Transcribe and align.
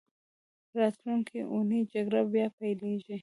راتلونکې 0.79 1.39
اونۍ 1.53 1.81
جګړه 1.93 2.21
بیا 2.33 2.47
پیلېږي. 2.57 3.17